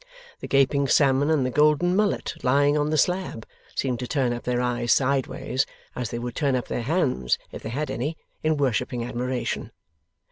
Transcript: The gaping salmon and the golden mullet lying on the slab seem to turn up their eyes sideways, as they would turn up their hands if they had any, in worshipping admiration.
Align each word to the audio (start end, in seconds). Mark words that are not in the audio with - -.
The 0.39 0.47
gaping 0.47 0.87
salmon 0.87 1.29
and 1.29 1.45
the 1.45 1.51
golden 1.51 1.95
mullet 1.95 2.33
lying 2.43 2.75
on 2.75 2.89
the 2.89 2.97
slab 2.97 3.45
seem 3.75 3.97
to 3.97 4.07
turn 4.07 4.33
up 4.33 4.45
their 4.45 4.59
eyes 4.59 4.91
sideways, 4.91 5.63
as 5.95 6.09
they 6.09 6.17
would 6.17 6.35
turn 6.35 6.55
up 6.55 6.67
their 6.69 6.81
hands 6.81 7.37
if 7.51 7.61
they 7.61 7.69
had 7.69 7.91
any, 7.91 8.17
in 8.41 8.57
worshipping 8.57 9.03
admiration. 9.05 9.71